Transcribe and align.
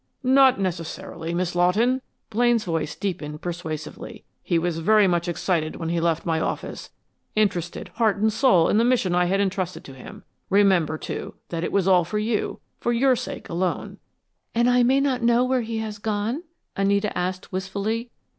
"Not 0.23 0.59
necessarily, 0.59 1.31
Miss 1.31 1.53
Lawton." 1.53 2.01
Blaine's 2.31 2.63
voice 2.63 2.95
deepened 2.95 3.43
persuasively. 3.43 4.23
"He 4.41 4.57
was 4.57 4.79
very 4.79 5.07
much 5.07 5.27
excited 5.27 5.75
when 5.75 5.89
he 5.89 5.99
left 5.99 6.25
my 6.25 6.39
office, 6.39 6.89
interested 7.35 7.89
heart 7.89 8.17
and 8.17 8.33
soul 8.33 8.67
in 8.67 8.79
the 8.79 8.83
mission 8.83 9.13
I 9.13 9.25
had 9.25 9.39
entrusted 9.39 9.83
to 9.83 9.93
him. 9.93 10.23
Remember, 10.49 10.97
too, 10.97 11.35
that 11.49 11.63
it 11.63 11.71
was 11.71 11.87
all 11.87 12.03
for 12.03 12.17
you, 12.17 12.59
for 12.79 12.91
your 12.91 13.15
sake 13.15 13.47
alone." 13.47 13.99
"And 14.55 14.67
I 14.67 14.81
may 14.81 14.99
not 14.99 15.21
know 15.21 15.45
where 15.45 15.61
he 15.61 15.77
has 15.77 15.99
gone?" 15.99 16.45
Anita 16.75 17.15
asked, 17.15 17.51
wistfully. 17.51 18.09